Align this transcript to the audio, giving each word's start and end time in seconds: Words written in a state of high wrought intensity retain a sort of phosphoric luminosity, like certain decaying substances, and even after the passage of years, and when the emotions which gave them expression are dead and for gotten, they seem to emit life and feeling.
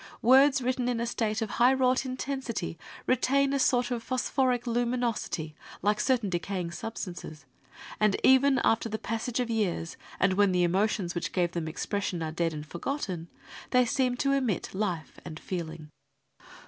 Words 0.23 0.63
written 0.63 0.89
in 0.89 0.99
a 0.99 1.05
state 1.05 1.43
of 1.43 1.51
high 1.61 1.73
wrought 1.75 2.07
intensity 2.07 2.75
retain 3.05 3.53
a 3.53 3.59
sort 3.59 3.91
of 3.91 4.01
phosphoric 4.01 4.65
luminosity, 4.65 5.53
like 5.83 5.99
certain 5.99 6.27
decaying 6.27 6.71
substances, 6.71 7.45
and 7.99 8.17
even 8.23 8.57
after 8.63 8.89
the 8.89 8.97
passage 8.97 9.39
of 9.39 9.51
years, 9.51 9.97
and 10.19 10.33
when 10.33 10.53
the 10.53 10.63
emotions 10.63 11.13
which 11.13 11.31
gave 11.31 11.51
them 11.51 11.67
expression 11.67 12.23
are 12.23 12.31
dead 12.31 12.51
and 12.51 12.65
for 12.65 12.79
gotten, 12.79 13.27
they 13.69 13.85
seem 13.85 14.17
to 14.17 14.31
emit 14.31 14.73
life 14.73 15.19
and 15.23 15.39
feeling. 15.39 15.87